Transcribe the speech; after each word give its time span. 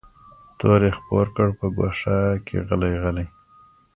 تور 0.59 0.81
یې 0.85 0.91
خپور 0.97 1.25
کړ 1.35 1.47
په 1.59 1.65
ګوښه 1.77 2.17
کي 2.45 2.57
غلی 2.67 2.93
غلی 3.03 3.25